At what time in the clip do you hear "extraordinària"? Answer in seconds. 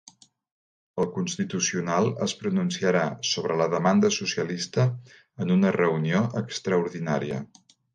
6.47-7.43